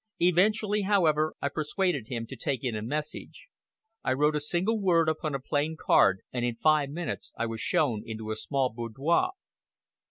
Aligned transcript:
Eventually, 0.17 0.81
however, 0.81 1.35
I 1.43 1.49
persuaded 1.49 2.07
him 2.07 2.25
to 2.25 2.35
take 2.35 2.63
in 2.63 2.75
a 2.75 2.81
message. 2.81 3.49
I 4.03 4.13
wrote 4.13 4.35
a 4.35 4.39
single 4.39 4.81
word 4.81 5.07
upon 5.07 5.35
a 5.35 5.39
plain 5.39 5.77
card, 5.79 6.21
and 6.33 6.43
in 6.43 6.55
five 6.55 6.89
minutes 6.89 7.31
I 7.37 7.45
was 7.45 7.61
shown 7.61 8.01
into 8.03 8.31
a 8.31 8.35
small 8.35 8.73
boudoir. 8.73 9.33